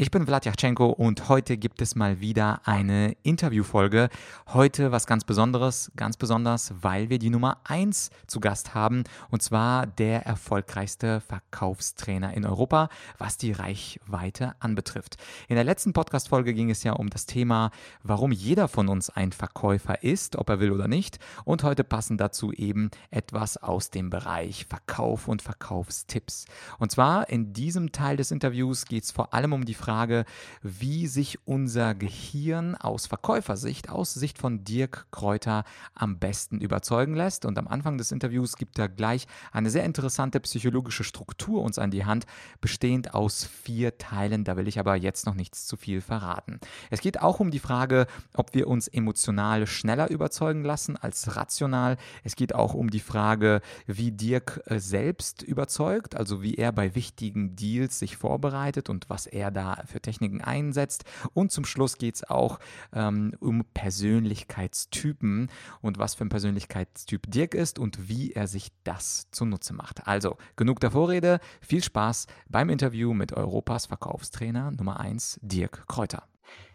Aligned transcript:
Ich 0.00 0.10
bin 0.10 0.24
Vladyachenko 0.24 0.86
und 0.86 1.28
heute 1.28 1.58
gibt 1.58 1.82
es 1.82 1.94
mal 1.94 2.20
wieder 2.20 2.62
eine 2.64 3.14
Interviewfolge. 3.22 4.08
Heute 4.48 4.92
was 4.92 5.06
ganz 5.06 5.24
Besonderes, 5.24 5.92
ganz 5.94 6.16
besonders, 6.16 6.72
weil 6.80 7.10
wir 7.10 7.18
die 7.18 7.28
Nummer 7.28 7.58
1 7.64 8.08
zu 8.26 8.40
Gast 8.40 8.74
haben 8.74 9.04
und 9.28 9.42
zwar 9.42 9.86
der 9.86 10.24
erfolgreichste 10.24 11.20
Verkaufstrainer 11.20 12.32
in 12.32 12.46
Europa, 12.46 12.88
was 13.18 13.36
die 13.36 13.52
Reichweite 13.52 14.54
anbetrifft. 14.58 15.18
In 15.48 15.56
der 15.56 15.64
letzten 15.64 15.92
Podcast-Folge 15.92 16.54
ging 16.54 16.70
es 16.70 16.82
ja 16.82 16.94
um 16.94 17.10
das 17.10 17.26
Thema, 17.26 17.70
warum 18.02 18.32
jeder 18.32 18.68
von 18.68 18.88
uns 18.88 19.10
ein 19.10 19.32
Verkäufer 19.32 20.02
ist, 20.02 20.36
ob 20.36 20.48
er 20.48 20.60
will 20.60 20.72
oder 20.72 20.88
nicht. 20.88 21.18
Und 21.44 21.62
heute 21.62 21.84
passen 21.84 22.16
dazu 22.16 22.52
eben 22.52 22.90
etwas 23.10 23.58
aus 23.58 23.90
dem 23.90 24.08
Bereich 24.08 24.64
Verkauf 24.64 25.28
und 25.28 25.42
Verkaufstipps. 25.42 26.46
Und 26.78 26.90
zwar 26.90 27.28
in 27.28 27.52
diesem 27.52 27.92
Teil 27.92 28.16
des 28.16 28.30
Interviews 28.30 28.86
geht 28.86 29.04
es 29.04 29.10
vor 29.10 29.34
allem 29.34 29.52
um 29.52 29.66
die 29.66 29.74
Frage, 29.74 29.89
Frage, 29.90 30.24
wie 30.62 31.08
sich 31.08 31.40
unser 31.46 31.96
Gehirn 31.96 32.76
aus 32.76 33.08
Verkäufersicht, 33.08 33.88
aus 33.88 34.14
Sicht 34.14 34.38
von 34.38 34.62
Dirk 34.62 35.06
Kräuter 35.10 35.64
am 35.94 36.20
besten 36.20 36.60
überzeugen 36.60 37.14
lässt. 37.14 37.44
Und 37.44 37.58
am 37.58 37.66
Anfang 37.66 37.98
des 37.98 38.12
Interviews 38.12 38.56
gibt 38.56 38.78
er 38.78 38.88
gleich 38.88 39.26
eine 39.50 39.68
sehr 39.68 39.82
interessante 39.82 40.38
psychologische 40.38 41.02
Struktur 41.02 41.60
uns 41.62 41.76
an 41.76 41.90
die 41.90 42.04
Hand, 42.04 42.26
bestehend 42.60 43.14
aus 43.14 43.44
vier 43.44 43.98
Teilen. 43.98 44.44
Da 44.44 44.56
will 44.56 44.68
ich 44.68 44.78
aber 44.78 44.94
jetzt 44.94 45.26
noch 45.26 45.34
nichts 45.34 45.66
zu 45.66 45.76
viel 45.76 46.00
verraten. 46.00 46.60
Es 46.90 47.00
geht 47.00 47.20
auch 47.20 47.40
um 47.40 47.50
die 47.50 47.58
Frage, 47.58 48.06
ob 48.34 48.54
wir 48.54 48.68
uns 48.68 48.86
emotional 48.86 49.66
schneller 49.66 50.08
überzeugen 50.08 50.62
lassen 50.62 50.96
als 50.96 51.34
rational. 51.34 51.96
Es 52.22 52.36
geht 52.36 52.54
auch 52.54 52.74
um 52.74 52.90
die 52.90 53.00
Frage, 53.00 53.60
wie 53.88 54.12
Dirk 54.12 54.62
äh, 54.66 54.78
selbst 54.78 55.42
überzeugt, 55.42 56.14
also 56.14 56.42
wie 56.42 56.54
er 56.54 56.70
bei 56.70 56.94
wichtigen 56.94 57.56
Deals 57.56 57.98
sich 57.98 58.16
vorbereitet 58.16 58.88
und 58.88 59.10
was 59.10 59.26
er 59.26 59.50
da 59.50 59.79
für 59.86 60.00
Techniken 60.00 60.40
einsetzt. 60.40 61.04
Und 61.34 61.52
zum 61.52 61.64
Schluss 61.64 61.98
geht 61.98 62.16
es 62.16 62.28
auch 62.28 62.58
ähm, 62.92 63.34
um 63.40 63.64
Persönlichkeitstypen 63.74 65.50
und 65.80 65.98
was 65.98 66.14
für 66.14 66.24
ein 66.24 66.28
Persönlichkeitstyp 66.28 67.30
Dirk 67.30 67.54
ist 67.54 67.78
und 67.78 68.08
wie 68.08 68.32
er 68.32 68.46
sich 68.46 68.72
das 68.84 69.30
zunutze 69.30 69.74
macht. 69.74 70.06
Also 70.06 70.36
genug 70.56 70.80
der 70.80 70.92
Vorrede, 70.92 71.40
viel 71.60 71.82
Spaß 71.82 72.26
beim 72.48 72.70
Interview 72.70 73.14
mit 73.14 73.32
Europas 73.32 73.86
Verkaufstrainer 73.86 74.70
Nummer 74.70 75.00
1, 75.00 75.40
Dirk 75.42 75.86
Kräuter. 75.86 76.24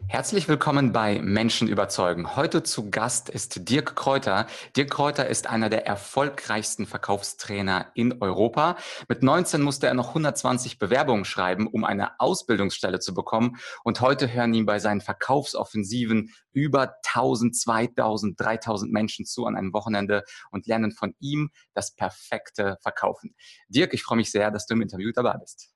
Herzlich 0.07 0.47
willkommen 0.47 0.93
bei 0.93 1.19
Menschen 1.19 1.67
überzeugen. 1.67 2.35
Heute 2.35 2.61
zu 2.61 2.91
Gast 2.91 3.27
ist 3.27 3.67
Dirk 3.67 3.95
Kräuter. 3.95 4.45
Dirk 4.77 4.91
Kräuter 4.91 5.27
ist 5.27 5.47
einer 5.47 5.67
der 5.67 5.87
erfolgreichsten 5.87 6.85
Verkaufstrainer 6.85 7.87
in 7.95 8.21
Europa. 8.21 8.77
Mit 9.09 9.23
19 9.23 9.63
musste 9.63 9.87
er 9.87 9.95
noch 9.95 10.09
120 10.09 10.77
Bewerbungen 10.77 11.25
schreiben, 11.25 11.67
um 11.67 11.83
eine 11.83 12.19
Ausbildungsstelle 12.19 12.99
zu 12.99 13.15
bekommen. 13.15 13.57
Und 13.83 13.99
heute 13.99 14.31
hören 14.31 14.53
ihm 14.53 14.67
bei 14.67 14.77
seinen 14.77 15.01
Verkaufsoffensiven 15.01 16.29
über 16.53 16.95
1000, 17.07 17.55
2000, 17.55 18.39
3000 18.39 18.93
Menschen 18.93 19.25
zu 19.25 19.47
an 19.47 19.57
einem 19.57 19.73
Wochenende 19.73 20.23
und 20.51 20.67
lernen 20.67 20.91
von 20.91 21.15
ihm 21.19 21.49
das 21.73 21.95
perfekte 21.95 22.77
Verkaufen. 22.81 23.35
Dirk, 23.69 23.93
ich 23.95 24.03
freue 24.03 24.17
mich 24.17 24.31
sehr, 24.31 24.51
dass 24.51 24.67
du 24.67 24.75
im 24.75 24.81
Interview 24.83 25.11
dabei 25.11 25.35
bist. 25.37 25.71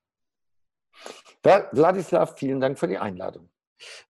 Vladislav, 1.42 2.38
vielen 2.38 2.60
Dank 2.60 2.78
für 2.78 2.88
die 2.88 3.00
Einladung. 3.00 3.49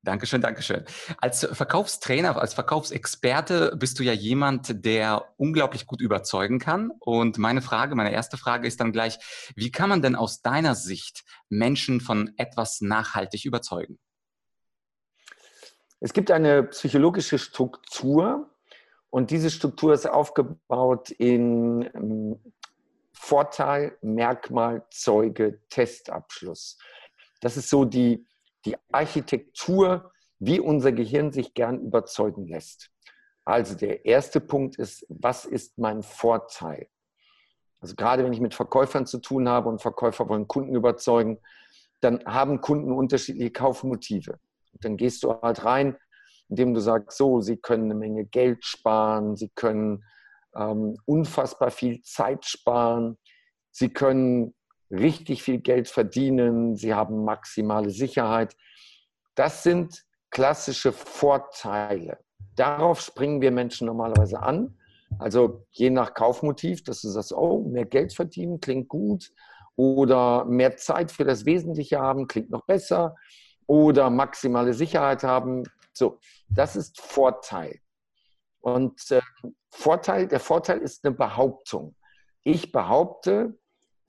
Dankeschön, 0.04 0.42
Dankeschön. 0.42 0.86
Als 1.18 1.46
Verkaufstrainer, 1.46 2.40
als 2.40 2.54
Verkaufsexperte 2.54 3.76
bist 3.78 4.00
du 4.00 4.04
ja 4.04 4.14
jemand, 4.14 4.86
der 4.86 5.34
unglaublich 5.38 5.86
gut 5.86 6.02
überzeugen 6.02 6.60
kann. 6.60 6.92
Und 7.00 7.38
meine 7.38 7.62
Frage, 7.62 7.96
meine 7.96 8.12
erste 8.12 8.38
Frage 8.38 8.68
ist 8.68 8.80
dann 8.80 8.92
gleich, 8.92 9.20
wie 9.56 9.72
kann 9.72 9.90
man 9.90 10.02
denn 10.02 10.16
aus 10.16 10.42
deiner 10.42 10.76
Sicht 10.76 11.24
Menschen 11.50 12.02
von 12.02 12.32
etwas 12.38 12.82
nachhaltig 12.82 13.46
überzeugen? 13.46 14.00
Es 16.00 16.14
gibt 16.14 16.32
eine 16.32 16.64
psychologische 16.64 17.38
Struktur 17.38 18.50
und 19.10 19.32
diese 19.32 19.50
Struktur 19.50 19.94
ist 19.94 20.08
aufgebaut 20.08 21.12
in 21.12 21.90
ähm, 21.94 22.40
Vorteil, 23.12 23.98
Merkmal, 24.02 24.86
Zeuge, 24.92 25.62
Testabschluss. 25.70 26.78
Das 27.42 27.58
ist 27.58 27.70
so 27.70 27.84
die 27.84 28.26
die 28.66 28.76
Architektur, 28.92 30.12
wie 30.40 30.60
unser 30.60 30.92
Gehirn 30.92 31.32
sich 31.32 31.54
gern 31.54 31.80
überzeugen 31.80 32.48
lässt. 32.48 32.90
Also 33.46 33.76
der 33.76 34.06
erste 34.06 34.40
Punkt 34.42 34.78
ist, 34.78 35.06
was 35.10 35.46
ist 35.46 35.78
mein 35.78 36.04
Vorteil? 36.04 36.88
Also 37.80 37.96
gerade 37.96 38.24
wenn 38.24 38.34
ich 38.34 38.42
mit 38.42 38.54
Verkäufern 38.54 39.06
zu 39.06 39.20
tun 39.20 39.48
habe 39.48 39.70
und 39.70 39.82
Verkäufer 39.82 40.28
wollen 40.30 40.48
Kunden 40.48 40.76
überzeugen, 40.76 41.40
dann 42.02 42.24
haben 42.26 42.62
Kunden 42.62 42.92
unterschiedliche 42.92 43.52
Kaufmotive. 43.52 44.40
Dann 44.74 44.98
gehst 44.98 45.24
du 45.24 45.34
halt 45.42 45.66
rein, 45.66 45.98
indem 46.50 46.74
du 46.74 46.80
sagst, 46.80 47.18
so, 47.18 47.42
sie 47.42 47.58
können 47.58 47.86
eine 47.86 47.96
Menge 47.96 48.26
Geld 48.26 48.66
sparen, 48.66 49.36
sie 49.36 49.50
können 49.50 50.04
ähm, 50.56 50.98
unfassbar 51.06 51.72
viel 51.72 52.02
Zeit 52.02 52.46
sparen, 52.46 53.18
sie 53.72 53.90
können 53.90 54.54
richtig 54.92 55.44
viel 55.44 55.60
Geld 55.60 55.88
verdienen, 55.88 56.76
sie 56.76 56.94
haben 56.94 57.24
maximale 57.24 57.90
Sicherheit. 57.90 58.56
Das 59.36 59.64
sind 59.64 60.04
klassische 60.32 60.92
Vorteile. 60.92 62.20
Darauf 62.56 63.02
springen 63.02 63.42
wir 63.42 63.52
Menschen 63.52 63.88
normalerweise 63.88 64.42
an. 64.42 64.78
Also 65.18 65.66
je 65.72 65.90
nach 65.90 66.14
Kaufmotiv, 66.14 66.84
dass 66.84 67.02
du 67.02 67.10
sagst, 67.10 67.34
oh, 67.34 67.64
mehr 67.64 67.86
Geld 67.86 68.14
verdienen 68.14 68.60
klingt 68.60 68.90
gut 68.90 69.32
oder 69.76 70.46
mehr 70.46 70.78
Zeit 70.78 71.12
für 71.12 71.24
das 71.24 71.46
Wesentliche 71.46 72.00
haben 72.00 72.28
klingt 72.28 72.50
noch 72.50 72.66
besser 72.66 73.16
oder 73.66 74.10
maximale 74.10 74.74
Sicherheit 74.74 75.24
haben. 75.24 75.64
So, 75.94 76.20
das 76.50 76.76
ist 76.76 77.00
Vorteil. 77.00 77.80
Und 78.62 79.12
äh, 79.12 79.22
Vorteil, 79.70 80.28
der 80.28 80.40
Vorteil 80.40 80.80
ist 80.80 81.06
eine 81.06 81.16
Behauptung. 81.16 81.96
Ich 82.44 82.72
behaupte, 82.72 83.59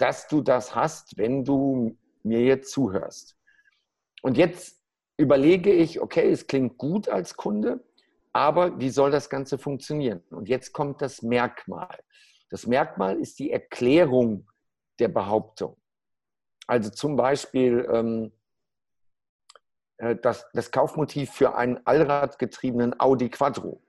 dass 0.00 0.28
du 0.28 0.40
das 0.40 0.74
hast, 0.74 1.18
wenn 1.18 1.44
du 1.44 1.96
mir 2.22 2.40
jetzt 2.42 2.72
zuhörst. 2.72 3.36
Und 4.22 4.36
jetzt 4.36 4.80
überlege 5.16 5.72
ich, 5.72 6.00
okay, 6.00 6.30
es 6.30 6.46
klingt 6.46 6.78
gut 6.78 7.08
als 7.08 7.36
Kunde, 7.36 7.84
aber 8.32 8.78
wie 8.78 8.90
soll 8.90 9.10
das 9.10 9.28
Ganze 9.28 9.58
funktionieren? 9.58 10.22
Und 10.30 10.48
jetzt 10.48 10.72
kommt 10.72 11.02
das 11.02 11.22
Merkmal. 11.22 11.98
Das 12.48 12.66
Merkmal 12.66 13.18
ist 13.18 13.38
die 13.38 13.50
Erklärung 13.50 14.46
der 14.98 15.08
Behauptung. 15.08 15.76
Also 16.66 16.90
zum 16.90 17.16
Beispiel 17.16 17.88
ähm, 17.92 18.32
äh, 19.98 20.16
das, 20.16 20.46
das, 20.52 20.70
Kaufmotiv 20.70 21.30
für 21.30 21.56
einen 21.56 21.84
allradgetriebenen 21.84 22.98
Audi 23.00 23.28
Quattro 23.28 23.82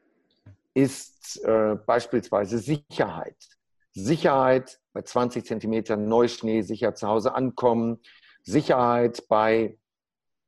ist 0.73 1.43
äh, 1.43 1.75
beispielsweise 1.85 2.57
Sicherheit. 2.57 3.60
Sicherheit 3.93 4.79
bei 4.93 5.01
20 5.01 5.45
Zentimetern 5.45 6.07
Neuschnee 6.07 6.61
sicher 6.61 6.95
zu 6.95 7.07
Hause 7.07 7.35
ankommen, 7.35 7.99
Sicherheit 8.43 9.27
bei 9.27 9.77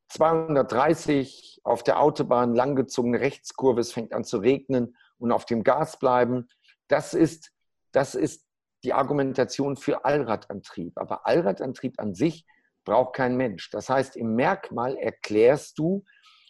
230 0.09 1.61
auf 1.63 1.83
der 1.83 1.99
Autobahn 1.99 2.53
langgezogene 2.53 3.19
Rechtskurve, 3.19 3.81
es 3.81 3.91
fängt 3.91 4.13
an 4.13 4.23
zu 4.23 4.37
regnen 4.37 4.95
und 5.17 5.31
auf 5.31 5.45
dem 5.45 5.63
Gas 5.63 5.97
bleiben. 5.97 6.47
Das 6.87 7.13
ist, 7.13 7.51
das 7.91 8.15
ist 8.15 8.45
die 8.83 8.93
Argumentation 8.93 9.75
für 9.75 10.05
Allradantrieb. 10.05 10.97
Aber 10.97 11.25
Allradantrieb 11.25 11.99
an 11.99 12.13
sich 12.13 12.45
braucht 12.83 13.15
kein 13.15 13.37
Mensch. 13.37 13.69
Das 13.71 13.89
heißt, 13.89 14.15
im 14.15 14.35
Merkmal 14.35 14.97
erklärst 14.97 15.79
du, 15.79 16.03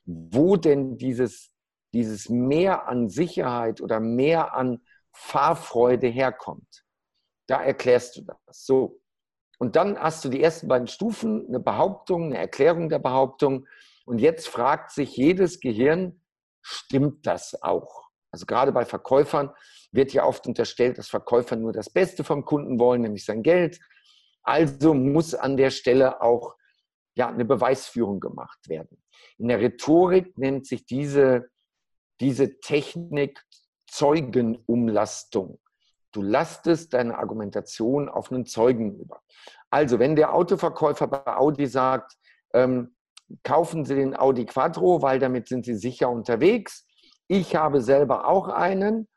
wo 0.05 0.57
denn 0.57 0.97
dieses, 0.97 1.51
dieses 1.93 2.29
Mehr 2.29 2.87
an 2.87 3.09
Sicherheit 3.09 3.81
oder 3.81 3.99
mehr 3.99 4.55
an 4.55 4.81
Fahrfreude 5.11 6.07
herkommt. 6.07 6.82
Da 7.47 7.61
erklärst 7.61 8.17
du 8.17 8.21
das. 8.21 8.65
So. 8.65 8.99
Und 9.59 9.75
dann 9.75 9.97
hast 9.97 10.25
du 10.25 10.29
die 10.29 10.41
ersten 10.41 10.67
beiden 10.67 10.87
Stufen, 10.87 11.47
eine 11.47 11.59
Behauptung, 11.59 12.25
eine 12.25 12.37
Erklärung 12.37 12.89
der 12.89 12.99
Behauptung. 12.99 13.67
Und 14.05 14.19
jetzt 14.19 14.47
fragt 14.47 14.91
sich 14.91 15.15
jedes 15.15 15.59
Gehirn, 15.59 16.21
stimmt 16.61 17.25
das 17.25 17.61
auch? 17.61 18.09
Also 18.31 18.45
gerade 18.45 18.71
bei 18.71 18.85
Verkäufern 18.85 19.51
wird 19.91 20.11
ja 20.11 20.25
oft 20.25 20.47
unterstellt, 20.47 20.97
dass 20.97 21.07
Verkäufer 21.07 21.55
nur 21.55 21.71
das 21.71 21.89
Beste 21.89 22.23
vom 22.23 22.45
Kunden 22.45 22.79
wollen, 22.79 23.01
nämlich 23.01 23.25
sein 23.25 23.43
Geld. 23.43 23.79
Also 24.41 24.93
muss 24.93 25.35
an 25.35 25.55
der 25.55 25.69
Stelle 25.69 26.21
auch 26.21 26.55
ja, 27.15 27.29
eine 27.29 27.45
Beweisführung 27.45 28.19
gemacht 28.19 28.67
werden. 28.67 29.01
In 29.37 29.47
der 29.49 29.59
Rhetorik 29.59 30.37
nennt 30.37 30.65
sich 30.65 30.85
diese, 30.85 31.49
diese 32.19 32.59
Technik 32.59 33.39
Zeugenumlastung. 33.87 35.59
Du 36.13 36.21
lastest 36.21 36.93
deine 36.93 37.17
Argumentation 37.17 38.07
auf 38.07 38.31
einen 38.31 38.45
Zeugen 38.45 38.99
über. 38.99 39.21
Also, 39.69 39.99
wenn 39.99 40.15
der 40.15 40.33
Autoverkäufer 40.33 41.07
bei 41.07 41.35
Audi 41.35 41.67
sagt, 41.67 42.15
ähm, 42.53 42.95
kaufen 43.43 43.83
Sie 43.83 43.95
den 43.95 44.15
Audi 44.15 44.45
Quattro, 44.45 45.01
weil 45.01 45.19
damit 45.19 45.47
sind 45.47 45.65
Sie 45.65 45.75
sicher 45.75 46.09
unterwegs. 46.09 46.85
Ich 47.27 47.55
habe 47.55 47.81
selber 47.81 48.27
auch 48.27 48.47
einen, 48.47 49.07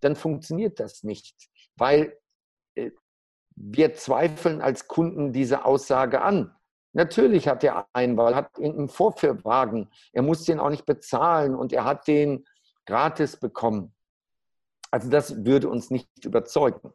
dann 0.00 0.16
funktioniert 0.16 0.78
das 0.80 1.02
nicht. 1.02 1.34
weil 1.76 2.16
äh, 2.76 2.90
wir 3.56 3.94
zweifeln 3.94 4.60
als 4.60 4.86
Kunden 4.88 5.32
diese 5.32 5.64
Aussage 5.64 6.20
an. 6.22 6.54
Natürlich 6.92 7.48
hat 7.48 7.64
er 7.64 7.86
einen, 7.92 8.16
weil 8.16 8.32
er 8.32 8.36
hat 8.36 8.58
irgendeinen 8.58 8.88
Vorführwagen. 8.88 9.90
Er 10.12 10.22
muss 10.22 10.44
den 10.44 10.60
auch 10.60 10.70
nicht 10.70 10.86
bezahlen 10.86 11.54
und 11.54 11.72
er 11.72 11.84
hat 11.84 12.06
den 12.06 12.44
gratis 12.86 13.36
bekommen. 13.36 13.93
Also 14.94 15.10
das 15.10 15.44
würde 15.44 15.68
uns 15.68 15.90
nicht 15.90 16.24
überzeugen. 16.24 16.92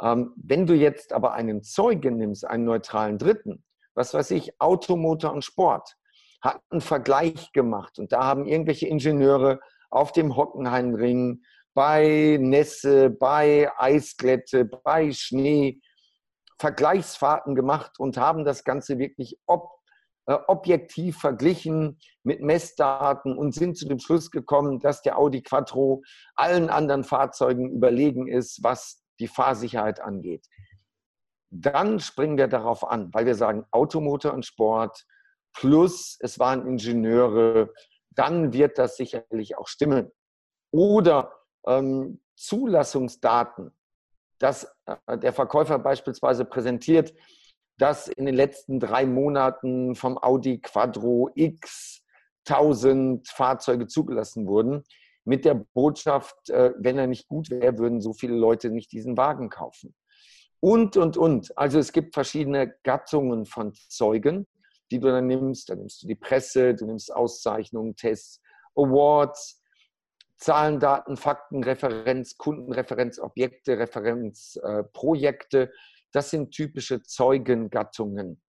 Ähm, 0.00 0.32
wenn 0.36 0.66
du 0.66 0.72
jetzt 0.72 1.12
aber 1.12 1.34
einen 1.34 1.62
Zeugen 1.62 2.16
nimmst, 2.16 2.46
einen 2.46 2.64
neutralen 2.64 3.18
Dritten, 3.18 3.62
was 3.94 4.14
weiß 4.14 4.30
ich, 4.30 4.58
Automotor 4.58 5.34
und 5.34 5.44
Sport, 5.44 5.98
hat 6.40 6.62
einen 6.70 6.80
Vergleich 6.80 7.52
gemacht 7.52 7.98
und 7.98 8.12
da 8.12 8.24
haben 8.24 8.46
irgendwelche 8.46 8.86
Ingenieure 8.86 9.60
auf 9.90 10.12
dem 10.12 10.34
Hockenheimring 10.34 11.42
bei 11.74 12.38
Nässe, 12.40 13.10
bei 13.10 13.70
Eisglätte, 13.76 14.64
bei 14.64 15.12
Schnee 15.12 15.82
Vergleichsfahrten 16.58 17.54
gemacht 17.54 18.00
und 18.00 18.16
haben 18.16 18.46
das 18.46 18.64
Ganze 18.64 18.98
wirklich 18.98 19.38
äh, 19.46 19.58
objektiv 20.26 21.18
verglichen 21.18 21.98
mit 22.24 22.40
Messdaten 22.40 23.36
und 23.36 23.54
sind 23.54 23.76
zu 23.76 23.86
dem 23.86 24.00
Schluss 24.00 24.30
gekommen, 24.30 24.80
dass 24.80 25.02
der 25.02 25.18
Audi 25.18 25.42
Quattro 25.42 26.02
allen 26.34 26.68
anderen 26.68 27.04
Fahrzeugen 27.04 27.70
überlegen 27.70 28.26
ist, 28.26 28.62
was 28.62 29.04
die 29.20 29.28
Fahrsicherheit 29.28 30.00
angeht. 30.00 30.46
Dann 31.50 32.00
springen 32.00 32.36
wir 32.36 32.48
darauf 32.48 32.84
an, 32.86 33.14
weil 33.14 33.24
wir 33.24 33.36
sagen 33.36 33.64
Automotor 33.70 34.34
und 34.34 34.44
Sport 34.44 35.06
plus 35.54 36.18
es 36.20 36.38
waren 36.38 36.66
Ingenieure, 36.66 37.72
dann 38.10 38.52
wird 38.52 38.78
das 38.78 38.96
sicherlich 38.96 39.56
auch 39.56 39.68
stimmen. 39.68 40.10
Oder 40.70 41.32
ähm, 41.66 42.20
Zulassungsdaten, 42.34 43.70
dass 44.38 44.76
äh, 44.86 45.18
der 45.18 45.32
Verkäufer 45.32 45.78
beispielsweise 45.78 46.44
präsentiert, 46.44 47.14
dass 47.78 48.08
in 48.08 48.26
den 48.26 48.34
letzten 48.34 48.80
drei 48.80 49.06
Monaten 49.06 49.94
vom 49.94 50.18
Audi 50.18 50.60
Quattro 50.60 51.30
X 51.34 52.02
1000 52.48 53.28
Fahrzeuge 53.28 53.86
zugelassen 53.86 54.46
wurden, 54.46 54.84
mit 55.24 55.44
der 55.44 55.54
Botschaft, 55.54 56.50
äh, 56.50 56.72
wenn 56.78 56.98
er 56.98 57.08
nicht 57.08 57.28
gut 57.28 57.50
wäre, 57.50 57.78
würden 57.78 58.00
so 58.00 58.12
viele 58.12 58.36
Leute 58.36 58.70
nicht 58.70 58.92
diesen 58.92 59.16
Wagen 59.16 59.50
kaufen. 59.50 59.94
Und, 60.60 60.96
und, 60.96 61.16
und. 61.16 61.56
Also 61.58 61.78
es 61.78 61.92
gibt 61.92 62.14
verschiedene 62.14 62.74
Gattungen 62.84 63.44
von 63.44 63.72
Zeugen, 63.88 64.46
die 64.90 65.00
du 65.00 65.08
dann 65.08 65.26
nimmst. 65.26 65.68
Dann 65.68 65.78
nimmst 65.78 66.02
du 66.02 66.06
die 66.06 66.14
Presse, 66.14 66.74
du 66.74 66.86
nimmst 66.86 67.12
Auszeichnungen, 67.12 67.96
Tests, 67.96 68.40
Awards, 68.76 69.60
Zahlen, 70.38 70.78
Daten, 70.78 71.16
Fakten, 71.16 71.64
Referenz, 71.64 72.36
Kundenreferenz, 72.36 73.18
Objekte, 73.18 73.78
Referenzprojekte. 73.78 75.62
Äh, 75.62 75.68
das 76.16 76.30
sind 76.30 76.50
typische 76.50 77.02
Zeugengattungen. 77.02 78.40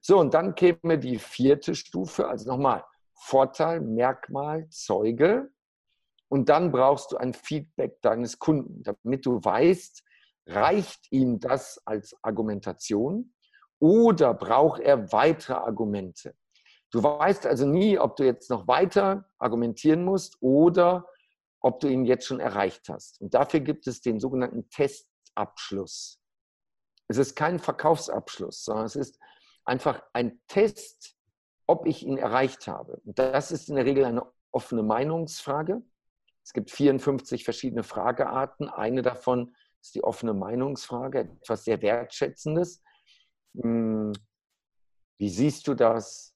So, 0.00 0.20
und 0.20 0.34
dann 0.34 0.54
käme 0.54 0.98
die 0.98 1.18
vierte 1.18 1.74
Stufe, 1.74 2.28
also 2.28 2.48
nochmal 2.48 2.84
Vorteil, 3.14 3.80
Merkmal, 3.80 4.68
Zeuge. 4.68 5.50
Und 6.28 6.48
dann 6.48 6.70
brauchst 6.70 7.10
du 7.10 7.16
ein 7.16 7.34
Feedback 7.34 8.00
deines 8.02 8.38
Kunden, 8.38 8.84
damit 8.84 9.26
du 9.26 9.42
weißt, 9.42 10.04
reicht 10.46 11.10
ihm 11.10 11.40
das 11.40 11.80
als 11.84 12.16
Argumentation 12.22 13.34
oder 13.80 14.32
braucht 14.32 14.80
er 14.80 15.10
weitere 15.12 15.54
Argumente? 15.54 16.36
Du 16.92 17.02
weißt 17.02 17.46
also 17.46 17.66
nie, 17.66 17.98
ob 17.98 18.14
du 18.14 18.24
jetzt 18.24 18.48
noch 18.48 18.68
weiter 18.68 19.28
argumentieren 19.38 20.04
musst 20.04 20.36
oder 20.40 21.08
ob 21.60 21.80
du 21.80 21.88
ihn 21.88 22.04
jetzt 22.04 22.26
schon 22.26 22.38
erreicht 22.38 22.88
hast. 22.88 23.20
Und 23.20 23.34
dafür 23.34 23.58
gibt 23.58 23.88
es 23.88 24.00
den 24.00 24.20
sogenannten 24.20 24.68
Testabschluss. 24.70 26.20
Es 27.08 27.18
ist 27.18 27.36
kein 27.36 27.58
Verkaufsabschluss, 27.58 28.64
sondern 28.64 28.86
es 28.86 28.96
ist 28.96 29.18
einfach 29.64 30.02
ein 30.12 30.40
Test, 30.48 31.16
ob 31.66 31.86
ich 31.86 32.04
ihn 32.04 32.18
erreicht 32.18 32.66
habe. 32.66 33.00
Und 33.04 33.18
das 33.18 33.50
ist 33.50 33.68
in 33.68 33.76
der 33.76 33.84
Regel 33.84 34.04
eine 34.04 34.26
offene 34.52 34.82
Meinungsfrage. 34.82 35.82
Es 36.44 36.52
gibt 36.52 36.70
54 36.70 37.44
verschiedene 37.44 37.82
Fragearten. 37.82 38.68
Eine 38.68 39.02
davon 39.02 39.54
ist 39.80 39.94
die 39.94 40.04
offene 40.04 40.32
Meinungsfrage, 40.34 41.30
etwas 41.42 41.64
sehr 41.64 41.82
Wertschätzendes. 41.82 42.82
Hm, 43.60 44.12
wie 45.18 45.28
siehst 45.28 45.66
du 45.66 45.74
das? 45.74 46.34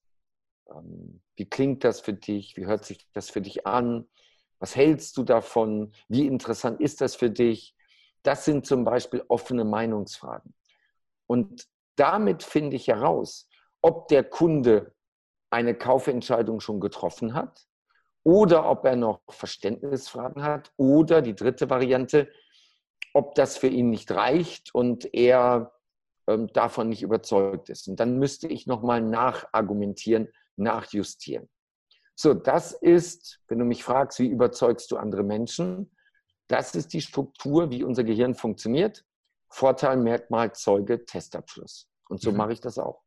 Ähm, 0.69 1.23
wie 1.37 1.49
klingt 1.49 1.85
das 1.85 2.01
für 2.01 2.13
dich? 2.13 2.57
Wie 2.57 2.67
hört 2.67 2.85
sich 2.85 3.09
das 3.13 3.31
für 3.31 3.41
dich 3.41 3.67
an? 3.67 4.09
Was 4.59 4.77
hältst 4.77 5.17
du 5.17 5.23
davon? 5.23 5.93
Wie 6.09 6.27
interessant 6.27 6.81
ist 6.81 7.01
das 7.01 7.15
für 7.15 7.31
dich? 7.31 7.75
Das 8.23 8.45
sind 8.45 8.67
zum 8.67 8.85
Beispiel 8.85 9.25
offene 9.29 9.65
Meinungsfragen. 9.65 10.55
Und 11.31 11.69
damit 11.95 12.43
finde 12.43 12.75
ich 12.75 12.89
heraus, 12.89 13.49
ob 13.83 14.09
der 14.09 14.25
Kunde 14.25 14.97
eine 15.49 15.77
Kaufentscheidung 15.77 16.59
schon 16.59 16.81
getroffen 16.81 17.35
hat 17.35 17.69
oder 18.25 18.69
ob 18.69 18.85
er 18.85 18.97
noch 18.97 19.21
Verständnisfragen 19.29 20.43
hat 20.43 20.73
oder 20.77 21.23
die 21.23 21.37
dritte 21.37 21.71
Variante, 21.71 22.33
ob 23.15 23.37
das 23.37 23.57
für 23.57 23.69
ihn 23.69 23.91
nicht 23.91 24.11
reicht 24.11 24.75
und 24.75 25.15
er 25.15 25.73
ähm, 26.27 26.49
davon 26.53 26.89
nicht 26.89 27.03
überzeugt 27.03 27.69
ist. 27.71 27.87
Und 27.87 28.01
dann 28.01 28.19
müsste 28.19 28.49
ich 28.49 28.67
nochmal 28.67 29.01
nachargumentieren, 29.01 30.33
nachjustieren. 30.57 31.49
So, 32.17 32.35
das 32.35 32.73
ist, 32.73 33.39
wenn 33.47 33.61
du 33.61 33.65
mich 33.65 33.85
fragst, 33.85 34.19
wie 34.19 34.27
überzeugst 34.27 34.91
du 34.91 34.97
andere 34.97 35.23
Menschen, 35.23 35.97
das 36.49 36.75
ist 36.75 36.93
die 36.93 37.01
Struktur, 37.01 37.71
wie 37.71 37.85
unser 37.85 38.03
Gehirn 38.03 38.35
funktioniert. 38.35 39.05
Vorteil, 39.51 39.97
Merkmal, 39.99 40.53
Zeuge, 40.55 41.05
Testabschluss. 41.05 41.89
Und 42.09 42.23
so 42.23 42.31
mhm. 42.31 42.39
mache 42.39 42.53
ich 42.53 42.61
das 42.61 42.79
auch. 42.79 43.03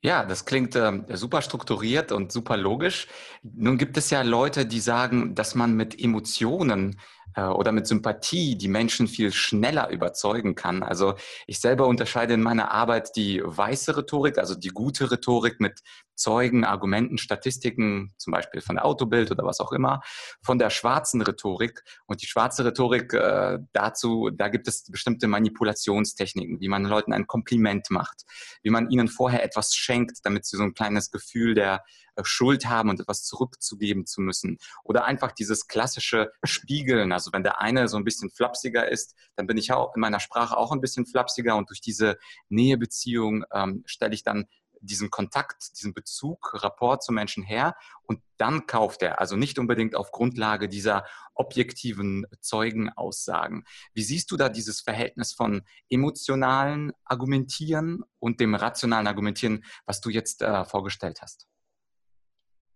Ja, 0.00 0.24
das 0.24 0.44
klingt 0.44 0.76
äh, 0.76 0.92
super 1.14 1.42
strukturiert 1.42 2.12
und 2.12 2.30
super 2.30 2.56
logisch. 2.56 3.08
Nun 3.42 3.78
gibt 3.78 3.96
es 3.96 4.10
ja 4.10 4.22
Leute, 4.22 4.64
die 4.64 4.78
sagen, 4.78 5.34
dass 5.34 5.56
man 5.56 5.74
mit 5.74 6.00
Emotionen 6.00 7.00
äh, 7.34 7.42
oder 7.42 7.72
mit 7.72 7.86
Sympathie 7.86 8.56
die 8.56 8.68
Menschen 8.68 9.08
viel 9.08 9.32
schneller 9.32 9.90
überzeugen 9.90 10.54
kann. 10.54 10.82
Also 10.82 11.14
ich 11.46 11.60
selber 11.60 11.86
unterscheide 11.86 12.34
in 12.34 12.42
meiner 12.42 12.70
Arbeit 12.70 13.16
die 13.16 13.42
weiße 13.44 13.96
Rhetorik, 13.96 14.38
also 14.38 14.54
die 14.54 14.68
gute 14.68 15.10
Rhetorik 15.10 15.60
mit 15.60 15.80
Zeugen, 16.14 16.64
Argumenten, 16.64 17.16
Statistiken, 17.16 18.12
zum 18.18 18.32
Beispiel 18.32 18.60
von 18.60 18.74
der 18.74 18.84
Autobild 18.84 19.30
oder 19.30 19.44
was 19.44 19.60
auch 19.60 19.70
immer, 19.70 20.00
von 20.42 20.58
der 20.58 20.70
schwarzen 20.70 21.22
Rhetorik. 21.22 21.84
Und 22.06 22.22
die 22.22 22.26
schwarze 22.26 22.64
Rhetorik 22.64 23.12
äh, 23.12 23.58
dazu, 23.72 24.30
da 24.32 24.48
gibt 24.48 24.66
es 24.66 24.84
bestimmte 24.90 25.28
Manipulationstechniken, 25.28 26.60
wie 26.60 26.68
man 26.68 26.84
Leuten 26.84 27.12
ein 27.12 27.28
Kompliment 27.28 27.90
macht, 27.90 28.24
wie 28.62 28.70
man 28.70 28.90
ihnen 28.90 29.08
vorher 29.08 29.44
etwas 29.44 29.74
schenkt, 29.74 30.18
damit 30.24 30.44
sie 30.44 30.56
so 30.56 30.64
ein 30.64 30.74
kleines 30.74 31.10
Gefühl 31.10 31.54
der 31.54 31.84
Schuld 32.24 32.66
haben 32.66 32.90
und 32.90 33.00
etwas 33.00 33.24
zurückzugeben 33.24 34.06
zu 34.06 34.20
müssen. 34.20 34.58
Oder 34.84 35.04
einfach 35.04 35.32
dieses 35.32 35.66
klassische 35.66 36.30
Spiegeln. 36.44 37.12
Also 37.12 37.32
wenn 37.32 37.42
der 37.42 37.60
eine 37.60 37.88
so 37.88 37.96
ein 37.96 38.04
bisschen 38.04 38.30
flapsiger 38.30 38.88
ist, 38.88 39.14
dann 39.36 39.46
bin 39.46 39.56
ich 39.56 39.72
auch 39.72 39.94
in 39.94 40.00
meiner 40.00 40.20
Sprache 40.20 40.56
auch 40.56 40.72
ein 40.72 40.80
bisschen 40.80 41.06
flapsiger 41.06 41.56
und 41.56 41.70
durch 41.70 41.80
diese 41.80 42.18
Nähebeziehung 42.48 43.44
ähm, 43.52 43.82
stelle 43.86 44.14
ich 44.14 44.22
dann 44.22 44.46
diesen 44.80 45.10
Kontakt, 45.10 45.76
diesen 45.78 45.94
Bezug, 45.94 46.62
Rapport 46.62 47.02
zu 47.02 47.12
Menschen 47.12 47.42
her 47.42 47.74
und 48.02 48.20
dann 48.36 48.66
kauft 48.66 49.02
er. 49.02 49.20
Also 49.20 49.36
nicht 49.36 49.58
unbedingt 49.58 49.94
auf 49.94 50.12
Grundlage 50.12 50.68
dieser 50.68 51.04
objektiven 51.34 52.26
Zeugenaussagen. 52.40 53.64
Wie 53.94 54.02
siehst 54.02 54.30
du 54.30 54.36
da 54.36 54.48
dieses 54.48 54.80
Verhältnis 54.80 55.32
von 55.32 55.62
emotionalen 55.88 56.92
Argumentieren 57.04 58.02
und 58.18 58.40
dem 58.40 58.54
rationalen 58.54 59.06
Argumentieren, 59.06 59.64
was 59.86 60.00
du 60.00 60.10
jetzt 60.10 60.42
äh, 60.42 60.64
vorgestellt 60.64 61.22
hast? 61.22 61.46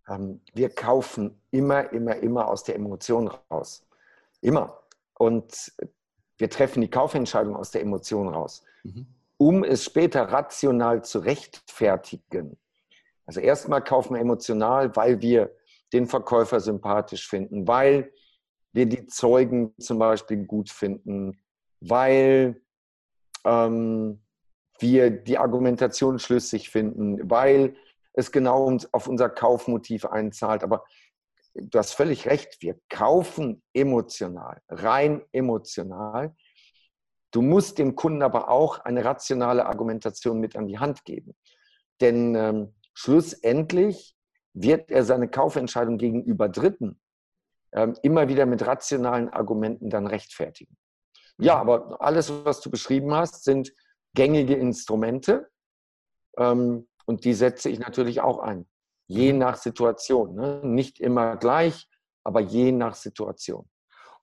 Ähm, 0.09 0.41
wir 0.55 0.71
kaufen 0.71 1.41
immer, 1.51 1.93
immer, 1.93 2.17
immer 2.17 2.49
aus 2.49 2.65
der 2.65 2.77
Emotion 2.77 3.29
raus. 3.51 3.87
Immer. 4.41 4.79
Und 5.19 5.73
wir 6.39 6.51
treffen 6.51 6.81
die 6.81 6.91
Kaufentscheidung 6.91 7.57
aus 7.57 7.71
der 7.71 7.83
Emotion 7.83 8.29
raus. 8.29 8.65
Mhm 8.83 9.07
um 9.43 9.65
es 9.65 9.85
später 9.85 10.23
rational 10.23 11.03
zu 11.03 11.19
rechtfertigen. 11.19 12.57
Also 13.27 13.41
erstmal 13.41 13.83
kaufen 13.83 14.15
wir 14.15 14.21
emotional, 14.21 14.95
weil 14.95 15.21
wir 15.21 15.53
den 15.93 16.07
Verkäufer 16.07 16.61
sympathisch 16.61 17.29
finden, 17.29 17.67
weil 17.67 18.13
wir 18.73 18.87
die 18.87 19.07
Zeugen 19.07 19.75
zum 19.81 19.99
Beispiel 19.99 20.45
gut 20.45 20.71
finden, 20.71 21.43
weil 21.81 22.63
ähm, 23.45 24.23
wir 24.79 25.11
die 25.11 25.39
Argumentation 25.39 26.21
schlüssig 26.21 26.71
finden, 26.71 27.29
weil 27.29 27.75
es 28.13 28.33
genau 28.33 28.77
auf 28.93 29.07
unser 29.09 29.29
Kaufmotiv 29.29 30.05
einzahlt. 30.05 30.63
Aber 30.63 30.85
du 31.55 31.79
hast 31.79 31.93
völlig 31.93 32.27
recht, 32.27 32.61
wir 32.61 32.79
kaufen 32.89 33.63
emotional, 33.73 34.61
rein 34.69 35.23
emotional, 35.33 36.35
Du 37.33 37.41
musst 37.41 37.79
dem 37.79 37.97
Kunden 37.97 38.23
aber 38.23 38.51
auch 38.51 38.79
eine 38.81 39.05
rationale 39.05 39.67
Argumentation 39.67 40.39
mit 40.39 40.55
an 40.55 40.69
die 40.69 40.79
Hand 40.79 41.05
geben. 41.05 41.35
Denn 42.01 42.35
ähm, 42.35 42.75
schlussendlich 42.95 44.15
wird 44.53 44.91
er 44.91 45.03
seine 45.05 45.29
Kaufentscheidung 45.29 45.97
gegenüber 45.97 46.51
Dritten 46.51 47.01
ähm, 47.73 47.97
immer 48.03 48.29
wieder 48.29 48.45
mit 48.45 48.67
rationalen 48.67 49.31
Argumenten 49.31 49.89
dann 49.89 50.07
rechtfertigen. 50.07 50.77
Ja, 51.39 51.57
aber 51.57 52.01
alles, 52.03 52.31
was 52.45 52.61
du 52.61 52.71
beschrieben 52.71 53.15
hast, 53.15 53.45
sind 53.45 53.73
gängige 54.15 54.55
Instrumente. 54.55 55.49
Ähm, 56.37 56.87
und 57.13 57.27
die 57.27 57.35
setze 57.35 57.69
ich 57.69 57.79
natürlich 57.79 58.23
auch 58.23 58.39
ein. 58.39 58.67
Je 59.07 59.35
mhm. 59.35 59.41
nach 59.41 59.59
Situation. 59.59 60.35
Ne? 60.35 60.63
Nicht 60.65 60.99
immer 60.99 61.37
gleich, 61.37 61.87
aber 62.25 62.41
je 62.41 62.73
nach 62.73 62.95
Situation. 62.95 63.69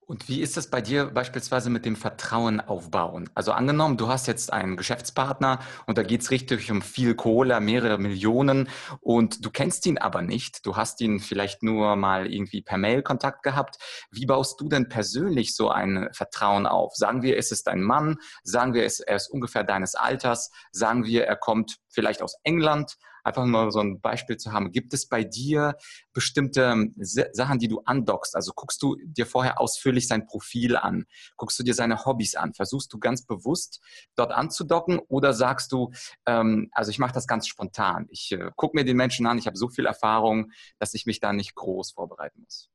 Und 0.10 0.28
wie 0.28 0.42
ist 0.42 0.58
es 0.58 0.72
bei 0.72 0.82
dir 0.82 1.06
beispielsweise 1.06 1.70
mit 1.70 1.86
dem 1.86 1.96
Vertrauen 1.96 2.62
aufbauen? 2.62 3.30
Also 3.36 3.51
angenommen, 3.51 3.96
du 3.96 4.08
hast 4.08 4.25
jetzt 4.25 4.51
einen 4.51 4.75
Geschäftspartner 4.75 5.60
und 5.86 6.00
da 6.00 6.01
geht 6.01 6.22
es 6.22 6.32
richtig 6.32 6.72
um 6.72 6.82
viel 6.82 7.13
Kohle, 7.13 7.60
mehrere 7.62 8.00
Millionen 8.00 8.70
und 9.01 9.46
du 9.46 9.51
kennst 9.51 9.86
ihn 9.86 10.00
aber 10.00 10.24
nicht. 10.24 10.66
Du 10.66 10.75
hast 10.75 11.00
ihn 11.01 11.20
vielleicht 11.20 11.62
nur 11.62 11.96
mal 11.96 12.25
irgendwie 12.25 12.63
per 12.63 12.80
Mail 12.80 13.04
Kontakt 13.04 13.44
gehabt. 13.44 13.78
Wie 14.10 14.25
baust 14.25 14.60
du 14.60 14.68
denn 14.68 14.89
persönlich 14.89 15.56
so 15.56 15.70
ein 15.70 16.10
Vertrauen 16.12 16.66
auf? 16.66 16.96
Sagen 16.96 17.22
wir, 17.22 17.38
es 17.38 17.51
ist 17.51 17.68
ein 17.68 17.84
Mann, 17.84 18.18
sagen 18.42 18.74
wir, 18.74 18.82
er 18.82 19.16
ist 19.16 19.30
ungefähr 19.30 19.63
deines 19.63 19.94
Alters, 19.94 20.50
sagen 20.72 21.06
wir, 21.06 21.25
er 21.25 21.36
kommt 21.36 21.78
vielleicht 21.88 22.24
aus 22.24 22.34
England 22.42 22.98
einfach 23.29 23.45
mal 23.45 23.71
so 23.71 23.79
ein 23.79 24.01
Beispiel 24.01 24.38
zu 24.38 24.51
haben. 24.51 24.71
Gibt 24.71 24.93
es 24.93 25.07
bei 25.07 25.24
dir 25.24 25.75
bestimmte 26.13 26.63
ähm, 26.63 26.93
Sachen, 26.98 27.59
die 27.59 27.67
du 27.67 27.81
andockst? 27.86 28.36
Also 28.36 28.51
guckst 28.53 28.81
du 28.81 28.98
dir 29.03 29.25
vorher 29.25 29.62
ausführlich 29.62 30.07
sein 30.07 30.25
Profil 30.25 30.75
an? 30.75 31.05
Guckst 31.38 31.57
du 31.59 31.63
dir 31.63 31.74
seine 31.74 32.05
Hobbys 32.05 32.36
an? 32.36 32.53
Versuchst 32.53 32.91
du 32.91 33.00
ganz 33.00 33.25
bewusst 33.25 33.81
dort 34.15 34.31
anzudocken 34.31 35.00
oder 35.07 35.33
sagst 35.33 35.71
du, 35.71 35.91
ähm, 36.25 36.69
also 36.74 36.91
ich 36.91 37.00
mache 37.00 37.13
das 37.13 37.27
ganz 37.27 37.48
spontan. 37.48 38.07
Ich 38.09 38.31
äh, 38.31 38.51
gucke 38.55 38.75
mir 38.75 38.83
den 38.83 38.98
Menschen 38.98 39.25
an, 39.27 39.38
ich 39.38 39.48
habe 39.48 39.57
so 39.57 39.69
viel 39.69 39.86
Erfahrung, 39.86 40.51
dass 40.79 40.93
ich 40.93 41.05
mich 41.05 41.19
da 41.19 41.31
nicht 41.31 41.55
groß 41.55 41.91
vorbereiten 41.91 42.41
muss. 42.43 42.69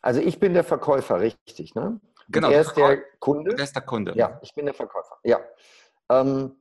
Also 0.00 0.20
ich 0.20 0.38
bin 0.38 0.54
der 0.54 0.64
Verkäufer, 0.64 1.20
richtig, 1.20 1.74
ne? 1.74 2.00
Genau. 2.28 2.48
Und 2.48 2.54
er 2.54 2.60
ist 2.60 2.74
der 2.74 3.02
Kunde. 3.18 3.52
Er 3.56 3.64
ist 3.64 3.74
der 3.74 3.82
Kunde. 3.82 4.12
Ja, 4.14 4.38
ich 4.42 4.54
bin 4.54 4.66
der 4.66 4.74
Verkäufer. 4.74 5.16
Ja. 5.24 5.40
Ähm, 6.10 6.54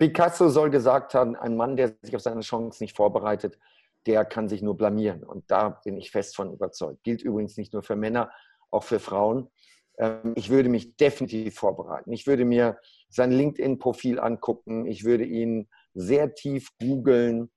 Picasso 0.00 0.48
soll 0.48 0.70
gesagt 0.70 1.12
haben, 1.12 1.36
ein 1.36 1.58
Mann, 1.58 1.76
der 1.76 1.94
sich 2.00 2.16
auf 2.16 2.22
seine 2.22 2.40
Chance 2.40 2.82
nicht 2.82 2.96
vorbereitet, 2.96 3.58
der 4.06 4.24
kann 4.24 4.48
sich 4.48 4.62
nur 4.62 4.74
blamieren. 4.74 5.22
Und 5.22 5.50
da 5.50 5.68
bin 5.68 5.98
ich 5.98 6.10
fest 6.10 6.34
von 6.34 6.54
überzeugt. 6.54 7.02
Gilt 7.02 7.20
übrigens 7.20 7.58
nicht 7.58 7.74
nur 7.74 7.82
für 7.82 7.96
Männer, 7.96 8.30
auch 8.70 8.82
für 8.82 8.98
Frauen. 8.98 9.50
Ähm, 9.98 10.32
ich 10.36 10.48
würde 10.48 10.70
mich 10.70 10.96
definitiv 10.96 11.54
vorbereiten. 11.56 12.12
Ich 12.12 12.26
würde 12.26 12.46
mir 12.46 12.78
sein 13.10 13.30
LinkedIn-Profil 13.30 14.18
angucken. 14.18 14.86
Ich 14.86 15.04
würde 15.04 15.24
ihn 15.24 15.68
sehr 15.92 16.34
tief 16.34 16.70
googeln 16.80 17.50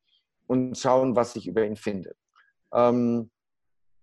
und 0.46 0.78
schauen, 0.78 1.16
was 1.16 1.38
ich 1.38 1.48
über 1.48 1.64
ihn 1.66 1.78
finde. 1.78 2.14
Ähm, 2.74 3.32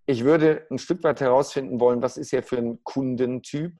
ich 0.07 0.25
würde 0.25 0.67
ein 0.71 0.79
Stück 0.79 1.05
weit 1.05 1.21
herausfinden 1.21 1.79
wollen, 1.79 2.01
was 2.01 2.17
ist 2.17 2.33
er 2.33 2.43
für 2.43 2.57
ein 2.57 2.83
Kundentyp? 2.85 3.75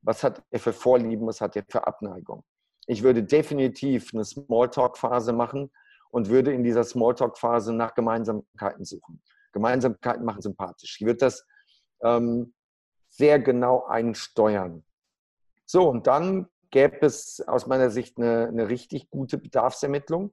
Was 0.00 0.22
hat 0.22 0.44
er 0.52 0.60
für 0.60 0.72
Vorlieben? 0.72 1.26
Was 1.26 1.40
hat 1.40 1.56
er 1.56 1.64
für 1.68 1.84
Abneigung? 1.84 2.44
Ich 2.86 3.02
würde 3.02 3.22
definitiv 3.22 4.12
eine 4.14 4.24
Smalltalk-Phase 4.24 5.32
machen 5.32 5.70
und 6.10 6.28
würde 6.28 6.52
in 6.52 6.62
dieser 6.62 6.84
Smalltalk-Phase 6.84 7.72
nach 7.72 7.94
Gemeinsamkeiten 7.94 8.84
suchen. 8.84 9.20
Gemeinsamkeiten 9.52 10.24
machen 10.24 10.42
sympathisch. 10.42 10.96
Ich 11.00 11.06
würde 11.06 11.18
das 11.18 11.46
ähm, 12.02 12.54
sehr 13.08 13.38
genau 13.38 13.84
einsteuern. 13.86 14.84
So, 15.64 15.88
und 15.88 16.06
dann 16.06 16.48
gäbe 16.70 17.04
es 17.04 17.42
aus 17.46 17.66
meiner 17.66 17.90
Sicht 17.90 18.18
eine, 18.18 18.48
eine 18.48 18.68
richtig 18.68 19.10
gute 19.10 19.38
Bedarfsermittlung, 19.38 20.32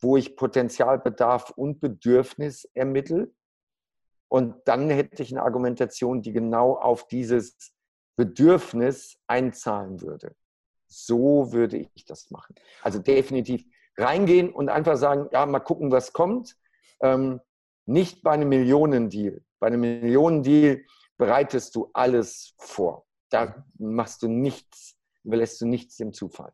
wo 0.00 0.16
ich 0.16 0.36
Potenzialbedarf 0.36 1.50
und 1.50 1.80
Bedürfnis 1.80 2.68
ermittle. 2.74 3.32
Und 4.28 4.56
dann 4.66 4.90
hätte 4.90 5.22
ich 5.22 5.30
eine 5.32 5.42
Argumentation, 5.42 6.20
die 6.20 6.32
genau 6.32 6.76
auf 6.76 7.06
dieses 7.06 7.72
Bedürfnis 8.16 9.16
einzahlen 9.26 10.02
würde. 10.02 10.34
So 10.86 11.52
würde 11.52 11.78
ich 11.78 12.04
das 12.04 12.30
machen. 12.30 12.54
Also 12.82 12.98
definitiv 12.98 13.64
reingehen 13.96 14.52
und 14.52 14.68
einfach 14.68 14.96
sagen, 14.96 15.28
ja, 15.32 15.46
mal 15.46 15.60
gucken, 15.60 15.90
was 15.90 16.12
kommt. 16.12 16.56
Ähm, 17.00 17.40
nicht 17.86 18.22
bei 18.22 18.32
einem 18.32 18.48
Millionendeal. 18.48 19.42
Bei 19.60 19.68
einem 19.68 19.80
Millionendeal 19.80 20.84
bereitest 21.16 21.74
du 21.76 21.90
alles 21.92 22.54
vor. 22.58 23.06
Da 23.30 23.64
machst 23.78 24.22
du 24.22 24.28
nichts, 24.28 24.96
überlässt 25.22 25.60
du 25.60 25.66
nichts 25.66 25.96
dem 25.96 26.12
Zufall. 26.12 26.52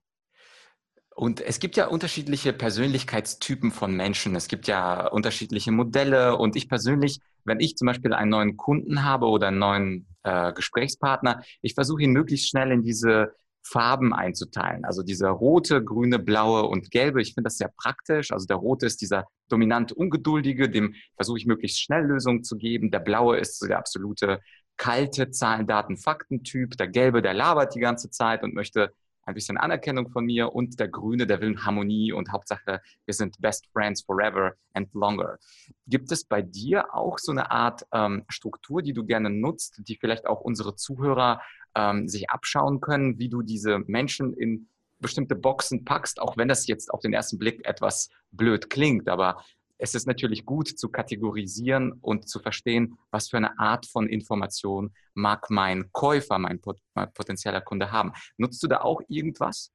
Und 1.15 1.41
es 1.41 1.59
gibt 1.59 1.77
ja 1.77 1.87
unterschiedliche 1.87 2.53
Persönlichkeitstypen 2.53 3.73
von 3.73 3.95
Menschen. 3.95 4.35
Es 4.37 4.49
gibt 4.49 4.69
ja 4.69 5.07
unterschiedliche 5.07 5.71
Modelle. 5.71 6.37
Und 6.37 6.57
ich 6.57 6.69
persönlich, 6.69 7.21
wenn 7.45 7.61
ich 7.61 7.77
zum 7.77 7.87
Beispiel 7.87 8.15
einen 8.15 8.31
neuen 8.31 8.57
Kunden 8.57 9.05
habe 9.05 9.27
oder 9.27 9.49
einen 9.49 9.59
neuen 9.59 10.07
äh, 10.23 10.53
Gesprächspartner, 10.53 11.43
ich 11.61 11.75
versuche 11.75 12.03
ihn 12.03 12.13
möglichst 12.13 12.49
schnell 12.49 12.71
in 12.71 12.83
diese 12.83 13.35
Farben 13.63 14.13
einzuteilen. 14.13 14.85
Also 14.85 15.03
dieser 15.03 15.31
rote, 15.31 15.85
grüne, 15.85 16.19
blaue 16.19 16.65
und 16.65 16.91
gelbe. 16.91 17.21
Ich 17.21 17.35
finde 17.35 17.49
das 17.49 17.59
sehr 17.59 17.73
praktisch. 17.77 18.33
Also 18.33 18.47
der 18.47 18.57
rote 18.57 18.87
ist 18.87 19.01
dieser 19.01 19.27
dominant 19.49 19.93
ungeduldige, 19.93 20.69
dem 20.69 20.95
versuche 21.17 21.39
ich 21.39 21.47
möglichst 21.47 21.81
schnell 21.81 22.05
Lösungen 22.05 22.43
zu 22.43 22.57
geben. 22.57 22.91
Der 22.91 23.01
blaue 23.01 23.39
ist 23.39 23.63
der 23.63 23.79
absolute 23.79 24.41
kalte 24.77 25.31
Zahlen, 25.31 25.67
Daten, 25.67 25.97
Fakten-Typ. 25.97 26.77
Der 26.79 26.89
gelbe, 26.89 27.21
der 27.21 27.35
labert 27.35 27.75
die 27.75 27.81
ganze 27.81 28.11
Zeit 28.11 28.43
und 28.43 28.55
möchte 28.55 28.93
ein 29.25 29.35
bisschen 29.35 29.59
Anerkennung 29.59 30.11
von 30.11 30.25
mir 30.25 30.55
und 30.55 30.81
der 30.81 30.89
Grüne, 30.89 31.27
der 31.27 31.41
will 31.41 31.57
Harmonie 31.59 32.13
und 32.13 32.33
Hauptsache, 32.33 32.81
wir 33.05 33.15
sind 33.15 33.41
Best 33.41 33.67
Friends 33.73 34.03
forever 34.03 34.55
and 34.75 34.93
longer. 34.95 35.39
Gibt 35.87 36.11
es 36.13 36.25
bei 36.25 36.43
dir 36.43 36.95
auch 36.95 37.19
so 37.19 37.33
eine 37.33 37.51
Art 37.51 37.87
ähm, 37.93 38.25
Struktur, 38.29 38.83
die 38.83 38.93
du 38.93 39.05
gerne 39.05 39.31
nutzt, 39.31 39.81
die 39.87 39.97
vielleicht 39.97 40.27
auch 40.27 40.41
unsere 40.41 40.75
Zuhörer 40.77 41.41
ähm, 41.75 42.09
sich 42.09 42.31
abschauen 42.31 42.81
können, 42.81 43.19
wie 43.19 43.29
du 43.29 43.43
diese 43.43 43.79
Menschen 43.87 44.35
in 44.35 44.69
bestimmte 44.99 45.35
Boxen 45.35 45.85
packst, 45.85 46.21
auch 46.21 46.37
wenn 46.37 46.49
das 46.49 46.67
jetzt 46.67 46.93
auf 46.93 47.01
den 47.01 47.13
ersten 47.13 47.39
Blick 47.39 47.67
etwas 47.67 48.11
blöd 48.33 48.71
klingt. 48.71 49.09
Aber 49.09 49.43
es 49.79 49.95
ist 49.95 50.07
natürlich 50.07 50.45
gut 50.45 50.69
zu 50.69 50.91
kategorisieren 50.91 51.93
und 51.93 52.29
zu 52.29 52.39
verstehen, 52.39 52.99
was 53.11 53.31
für 53.31 53.39
eine 53.39 53.59
Art 53.59 53.87
von 53.87 54.09
Information 54.09 54.95
mag 55.15 55.49
mein 55.51 55.91
Käufer, 55.93 56.39
mein, 56.39 56.61
potenzieller 56.61 57.63
Kunde 57.63 57.91
haben. 57.91 58.13
Nutzt 58.37 58.63
du 58.63 58.69
da 58.69 58.83
auch 58.83 59.01
irgendwas? 59.09 59.73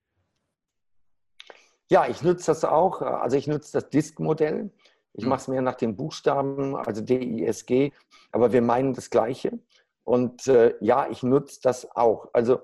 Ja, 1.90 2.08
ich 2.08 2.22
nutze 2.22 2.48
das 2.48 2.64
auch. 2.64 3.02
Also 3.02 3.38
ich 3.38 3.48
nutze 3.48 3.74
das 3.74 3.90
Disk-Modell. 3.90 4.72
Ich 5.14 5.24
hm. 5.24 5.30
mache 5.30 5.42
es 5.42 5.48
mehr 5.48 5.62
nach 5.62 5.76
den 5.76 5.96
Buchstaben, 5.96 6.76
also 6.76 7.02
D-I-S-G, 7.02 7.92
aber 8.32 8.52
wir 8.52 8.62
meinen 8.62 8.94
das 8.94 9.10
Gleiche. 9.10 9.60
Und 10.06 10.48
äh, 10.48 10.76
ja, 10.80 11.10
ich 11.10 11.24
nutze 11.24 11.60
das 11.62 11.94
auch. 11.96 12.30
Also 12.32 12.60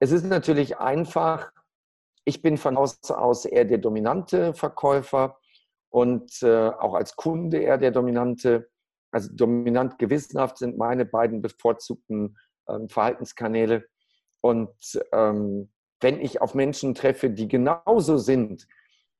es 0.00 0.10
ist 0.10 0.24
natürlich 0.24 0.78
einfach, 0.78 1.52
ich 2.24 2.42
bin 2.42 2.58
von 2.58 2.76
Haus 2.76 3.00
aus 3.10 3.44
eher 3.44 3.64
der 3.64 3.78
dominante 3.78 4.52
Verkäufer 4.52 5.38
und 5.90 6.42
äh, 6.42 6.68
auch 6.68 6.94
als 6.94 7.16
Kunde 7.16 7.58
eher 7.58 7.78
der 7.78 7.92
dominante. 7.92 8.68
Also 9.12 9.30
dominant 9.32 9.98
gewissenhaft 9.98 10.58
sind 10.58 10.76
meine 10.76 11.04
beiden 11.04 11.40
bevorzugten 11.40 12.36
ähm, 12.68 12.88
Verhaltenskanäle. 12.88 13.86
Und 14.40 14.74
ähm, 15.12 15.70
wenn 16.00 16.20
ich 16.20 16.40
auf 16.40 16.54
Menschen 16.54 16.94
treffe, 16.94 17.30
die 17.30 17.46
genauso 17.46 18.18
sind, 18.18 18.66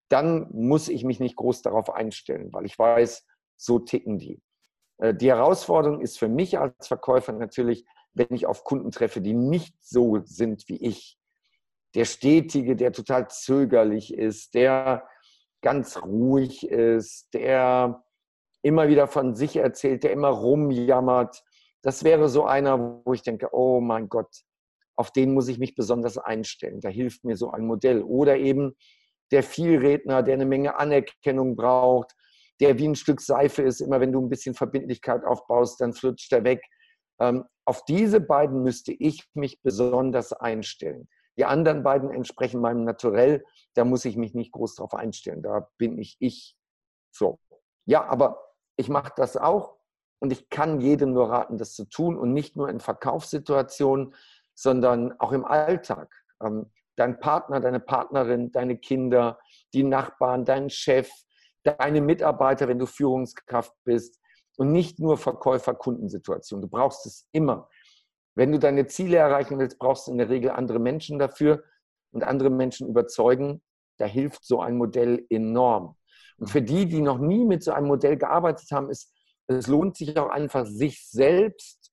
dann 0.08 0.48
muss 0.50 0.88
ich 0.88 1.04
mich 1.04 1.20
nicht 1.20 1.36
groß 1.36 1.62
darauf 1.62 1.90
einstellen, 1.90 2.52
weil 2.52 2.66
ich 2.66 2.78
weiß, 2.78 3.24
so 3.56 3.78
ticken 3.78 4.18
die. 4.18 4.42
Äh, 5.02 5.14
die 5.14 5.28
Herausforderung 5.28 6.00
ist 6.00 6.18
für 6.18 6.28
mich 6.28 6.58
als 6.58 6.86
Verkäufer 6.86 7.32
natürlich, 7.32 7.84
wenn 8.14 8.28
ich 8.30 8.46
auf 8.46 8.64
Kunden 8.64 8.90
treffe, 8.90 9.20
die 9.20 9.34
nicht 9.34 9.74
so 9.80 10.20
sind 10.24 10.68
wie 10.68 10.76
ich. 10.76 11.18
Der 11.94 12.04
Stetige, 12.04 12.76
der 12.76 12.92
total 12.92 13.28
zögerlich 13.28 14.14
ist, 14.14 14.54
der 14.54 15.06
ganz 15.60 16.02
ruhig 16.02 16.66
ist, 16.68 17.34
der 17.34 18.02
immer 18.62 18.88
wieder 18.88 19.08
von 19.08 19.34
sich 19.34 19.56
erzählt, 19.56 20.04
der 20.04 20.12
immer 20.12 20.28
rumjammert. 20.28 21.42
Das 21.82 22.04
wäre 22.04 22.28
so 22.28 22.44
einer, 22.44 23.02
wo 23.04 23.12
ich 23.12 23.22
denke, 23.22 23.48
oh 23.52 23.80
mein 23.80 24.08
Gott, 24.08 24.42
auf 24.94 25.10
den 25.10 25.34
muss 25.34 25.48
ich 25.48 25.58
mich 25.58 25.74
besonders 25.74 26.16
einstellen. 26.16 26.80
Da 26.80 26.88
hilft 26.88 27.24
mir 27.24 27.36
so 27.36 27.50
ein 27.50 27.66
Modell. 27.66 28.02
Oder 28.02 28.36
eben 28.36 28.76
der 29.30 29.42
Vielredner, 29.42 30.22
der 30.22 30.34
eine 30.34 30.46
Menge 30.46 30.76
Anerkennung 30.76 31.56
braucht, 31.56 32.14
der 32.62 32.78
wie 32.78 32.88
ein 32.88 32.94
Stück 32.94 33.20
Seife 33.20 33.62
ist. 33.62 33.80
Immer 33.80 34.00
wenn 34.00 34.12
du 34.12 34.20
ein 34.20 34.28
bisschen 34.28 34.54
Verbindlichkeit 34.54 35.24
aufbaust, 35.24 35.80
dann 35.80 35.92
flutscht 35.92 36.32
er 36.32 36.44
weg. 36.44 36.62
Ähm, 37.20 37.44
auf 37.64 37.84
diese 37.84 38.20
beiden 38.20 38.62
müsste 38.62 38.92
ich 38.92 39.28
mich 39.34 39.60
besonders 39.62 40.32
einstellen. 40.32 41.08
Die 41.36 41.44
anderen 41.44 41.82
beiden 41.82 42.10
entsprechen 42.10 42.60
meinem 42.60 42.84
Naturell. 42.84 43.44
Da 43.74 43.84
muss 43.84 44.04
ich 44.04 44.16
mich 44.16 44.34
nicht 44.34 44.52
groß 44.52 44.76
drauf 44.76 44.94
einstellen. 44.94 45.42
Da 45.42 45.68
bin 45.76 45.98
ich 45.98 46.16
ich. 46.20 46.56
So. 47.10 47.40
Ja, 47.84 48.04
aber 48.04 48.40
ich 48.76 48.88
mache 48.88 49.12
das 49.16 49.36
auch 49.36 49.76
und 50.20 50.32
ich 50.32 50.48
kann 50.48 50.80
jedem 50.80 51.12
nur 51.12 51.30
raten, 51.30 51.58
das 51.58 51.74
zu 51.74 51.84
tun 51.84 52.16
und 52.16 52.32
nicht 52.32 52.56
nur 52.56 52.68
in 52.68 52.78
Verkaufssituationen, 52.78 54.14
sondern 54.54 55.18
auch 55.18 55.32
im 55.32 55.44
Alltag. 55.44 56.14
Ähm, 56.40 56.70
dein 56.96 57.18
Partner, 57.18 57.58
deine 57.58 57.80
Partnerin, 57.80 58.52
deine 58.52 58.76
Kinder, 58.76 59.40
die 59.74 59.82
Nachbarn, 59.82 60.44
dein 60.44 60.70
Chef, 60.70 61.10
deine 61.64 62.00
Mitarbeiter, 62.00 62.68
wenn 62.68 62.78
du 62.78 62.86
Führungskraft 62.86 63.74
bist 63.84 64.18
und 64.56 64.72
nicht 64.72 64.98
nur 64.98 65.16
Verkäufer-Kundensituation. 65.16 66.60
Du 66.60 66.68
brauchst 66.68 67.06
es 67.06 67.26
immer. 67.32 67.68
Wenn 68.34 68.52
du 68.52 68.58
deine 68.58 68.86
Ziele 68.86 69.18
erreichen 69.18 69.58
willst, 69.58 69.78
brauchst 69.78 70.06
du 70.06 70.12
in 70.12 70.18
der 70.18 70.28
Regel 70.28 70.50
andere 70.50 70.78
Menschen 70.78 71.18
dafür 71.18 71.62
und 72.12 72.24
andere 72.24 72.50
Menschen 72.50 72.88
überzeugen. 72.88 73.62
Da 73.98 74.06
hilft 74.06 74.44
so 74.44 74.60
ein 74.60 74.76
Modell 74.76 75.26
enorm. 75.28 75.96
Und 76.38 76.48
für 76.48 76.62
die, 76.62 76.86
die 76.86 77.02
noch 77.02 77.18
nie 77.18 77.44
mit 77.44 77.62
so 77.62 77.72
einem 77.72 77.88
Modell 77.88 78.16
gearbeitet 78.16 78.70
haben, 78.70 78.90
ist 78.90 79.12
es 79.46 79.66
lohnt 79.66 79.96
sich 79.96 80.16
auch 80.16 80.30
einfach, 80.30 80.66
sich 80.66 81.06
selbst 81.08 81.92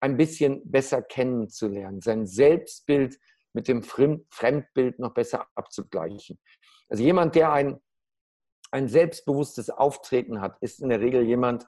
ein 0.00 0.16
bisschen 0.16 0.60
besser 0.70 1.02
kennenzulernen, 1.02 2.00
sein 2.00 2.26
Selbstbild 2.26 3.18
mit 3.52 3.68
dem 3.68 3.82
Fremdbild 3.82 4.98
noch 4.98 5.14
besser 5.14 5.46
abzugleichen. 5.54 6.38
Also 6.88 7.02
jemand, 7.02 7.34
der 7.34 7.52
ein, 7.52 7.80
ein 8.70 8.88
selbstbewusstes 8.88 9.70
Auftreten 9.70 10.40
hat, 10.40 10.56
ist 10.60 10.80
in 10.80 10.88
der 10.88 11.00
Regel 11.00 11.22
jemand, 11.22 11.66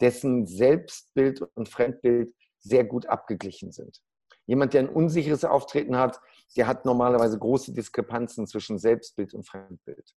dessen 0.00 0.46
Selbstbild 0.46 1.42
und 1.54 1.68
Fremdbild 1.68 2.34
sehr 2.58 2.84
gut 2.84 3.06
abgeglichen 3.06 3.72
sind. 3.72 4.00
Jemand, 4.46 4.74
der 4.74 4.80
ein 4.82 4.88
unsicheres 4.88 5.44
Auftreten 5.44 5.96
hat, 5.96 6.20
der 6.56 6.66
hat 6.66 6.84
normalerweise 6.84 7.38
große 7.38 7.72
Diskrepanzen 7.72 8.46
zwischen 8.46 8.78
Selbstbild 8.78 9.34
und 9.34 9.46
Fremdbild. 9.46 10.14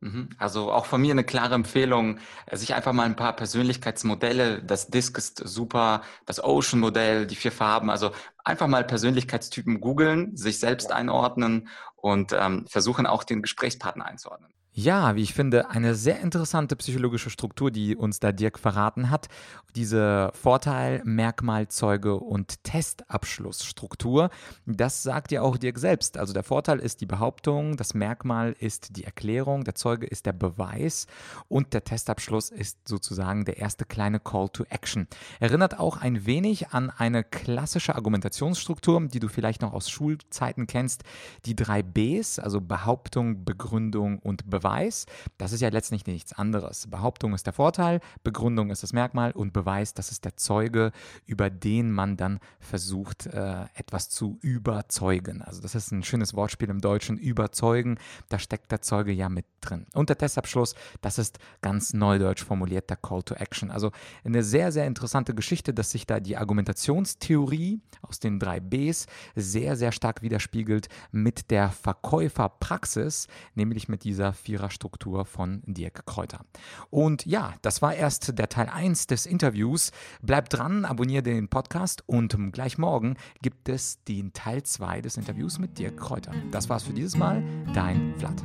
Mhm. 0.00 0.30
Also 0.38 0.72
auch 0.72 0.86
von 0.86 1.00
mir 1.00 1.10
eine 1.10 1.24
klare 1.24 1.54
Empfehlung, 1.54 2.18
sich 2.52 2.74
einfach 2.74 2.92
mal 2.92 3.04
ein 3.04 3.16
paar 3.16 3.34
Persönlichkeitsmodelle, 3.34 4.62
das 4.62 4.88
Disk 4.88 5.18
ist 5.18 5.38
super, 5.38 6.02
das 6.24 6.42
Ocean-Modell, 6.42 7.26
die 7.26 7.34
vier 7.34 7.52
Farben, 7.52 7.90
also 7.90 8.12
einfach 8.44 8.68
mal 8.68 8.84
Persönlichkeitstypen 8.84 9.80
googeln, 9.80 10.36
sich 10.36 10.60
selbst 10.60 10.92
einordnen 10.92 11.68
und 11.96 12.32
ähm, 12.32 12.66
versuchen 12.68 13.06
auch 13.06 13.24
den 13.24 13.42
Gesprächspartner 13.42 14.04
einzuordnen. 14.04 14.52
Ja, 14.80 15.16
wie 15.16 15.22
ich 15.22 15.34
finde, 15.34 15.70
eine 15.70 15.96
sehr 15.96 16.20
interessante 16.20 16.76
psychologische 16.76 17.30
Struktur, 17.30 17.72
die 17.72 17.96
uns 17.96 18.20
da 18.20 18.30
Dirk 18.30 18.60
verraten 18.60 19.10
hat. 19.10 19.26
Diese 19.74 20.30
Vorteil, 20.34 21.02
Merkmal, 21.04 21.66
Zeuge 21.66 22.14
und 22.14 22.62
Testabschlussstruktur, 22.62 24.30
das 24.66 25.02
sagt 25.02 25.32
ja 25.32 25.42
auch 25.42 25.56
Dirk 25.56 25.80
selbst. 25.80 26.16
Also 26.16 26.32
der 26.32 26.44
Vorteil 26.44 26.78
ist 26.78 27.00
die 27.00 27.06
Behauptung, 27.06 27.76
das 27.76 27.92
Merkmal 27.92 28.54
ist 28.56 28.96
die 28.96 29.02
Erklärung, 29.02 29.64
der 29.64 29.74
Zeuge 29.74 30.06
ist 30.06 30.26
der 30.26 30.32
Beweis 30.32 31.08
und 31.48 31.74
der 31.74 31.82
Testabschluss 31.82 32.50
ist 32.50 32.86
sozusagen 32.86 33.46
der 33.46 33.56
erste 33.56 33.84
kleine 33.84 34.20
Call 34.20 34.48
to 34.48 34.62
Action. 34.68 35.08
Erinnert 35.40 35.80
auch 35.80 35.96
ein 35.96 36.24
wenig 36.24 36.68
an 36.68 36.90
eine 36.90 37.24
klassische 37.24 37.96
Argumentationsstruktur, 37.96 39.08
die 39.08 39.18
du 39.18 39.26
vielleicht 39.26 39.60
noch 39.60 39.72
aus 39.72 39.90
Schulzeiten 39.90 40.68
kennst. 40.68 41.02
Die 41.46 41.56
drei 41.56 41.82
Bs, 41.82 42.38
also 42.38 42.60
Behauptung, 42.60 43.44
Begründung 43.44 44.20
und 44.20 44.48
Beweis. 44.48 44.67
Beweis, 44.68 45.06
das 45.38 45.52
ist 45.52 45.62
ja 45.62 45.70
letztlich 45.70 46.06
nichts 46.06 46.34
anderes. 46.34 46.86
Behauptung 46.88 47.32
ist 47.32 47.46
der 47.46 47.54
Vorteil, 47.54 48.00
Begründung 48.22 48.70
ist 48.70 48.82
das 48.82 48.92
Merkmal 48.92 49.32
und 49.32 49.54
Beweis, 49.54 49.94
das 49.94 50.12
ist 50.12 50.26
der 50.26 50.36
Zeuge, 50.36 50.92
über 51.24 51.48
den 51.48 51.90
man 51.90 52.18
dann 52.18 52.38
versucht, 52.60 53.26
äh, 53.26 53.64
etwas 53.74 54.10
zu 54.10 54.38
überzeugen. 54.42 55.40
Also 55.40 55.62
das 55.62 55.74
ist 55.74 55.90
ein 55.90 56.02
schönes 56.02 56.34
Wortspiel 56.34 56.68
im 56.68 56.82
Deutschen, 56.82 57.16
überzeugen, 57.16 57.98
da 58.28 58.38
steckt 58.38 58.70
der 58.70 58.82
Zeuge 58.82 59.10
ja 59.12 59.30
mit 59.30 59.46
drin. 59.62 59.86
Und 59.94 60.10
der 60.10 60.18
Testabschluss, 60.18 60.74
das 61.00 61.18
ist 61.18 61.38
ganz 61.62 61.94
neudeutsch 61.94 62.44
formuliert 62.44 62.90
der 62.90 62.98
Call 62.98 63.22
to 63.22 63.34
Action. 63.34 63.70
Also 63.70 63.90
eine 64.22 64.42
sehr, 64.42 64.70
sehr 64.70 64.86
interessante 64.86 65.34
Geschichte, 65.34 65.72
dass 65.72 65.92
sich 65.92 66.06
da 66.06 66.20
die 66.20 66.36
Argumentationstheorie 66.36 67.80
aus 68.02 68.20
den 68.20 68.38
drei 68.38 68.60
Bs 68.60 69.06
sehr, 69.34 69.76
sehr 69.76 69.92
stark 69.92 70.20
widerspiegelt 70.20 70.88
mit 71.10 71.50
der 71.50 71.70
Verkäuferpraxis, 71.70 73.28
nämlich 73.54 73.88
mit 73.88 74.04
dieser 74.04 74.34
Viererstruktur 74.48 75.26
von 75.26 75.62
Dirk 75.66 76.06
Kräuter. 76.06 76.40
Und 76.88 77.26
ja, 77.26 77.52
das 77.60 77.82
war 77.82 77.94
erst 77.94 78.38
der 78.38 78.48
Teil 78.48 78.70
1 78.70 79.06
des 79.06 79.26
Interviews. 79.26 79.90
Bleib 80.22 80.48
dran, 80.48 80.86
abonniere 80.86 81.22
den 81.22 81.48
Podcast 81.48 82.02
und 82.06 82.34
gleich 82.50 82.78
morgen 82.78 83.16
gibt 83.42 83.68
es 83.68 84.02
den 84.04 84.32
Teil 84.32 84.62
2 84.62 85.02
des 85.02 85.18
Interviews 85.18 85.58
mit 85.58 85.78
Dirk 85.78 85.98
Kräuter. 85.98 86.32
Das 86.50 86.70
war's 86.70 86.84
für 86.84 86.94
dieses 86.94 87.14
Mal. 87.14 87.44
Dein 87.74 88.14
Vlad. 88.16 88.42